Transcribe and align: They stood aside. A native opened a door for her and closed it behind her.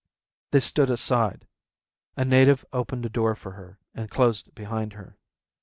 They 0.49 0.61
stood 0.61 0.89
aside. 0.89 1.45
A 2.17 2.25
native 2.25 2.65
opened 2.73 3.05
a 3.05 3.09
door 3.09 3.35
for 3.35 3.51
her 3.51 3.77
and 3.93 4.09
closed 4.09 4.47
it 4.47 4.55
behind 4.55 4.93
her. 4.93 5.15